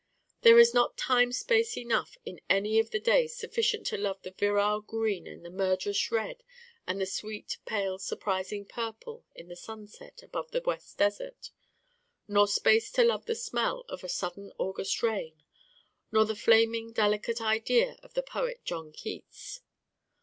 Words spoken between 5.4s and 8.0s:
the murderous red and the sweet pale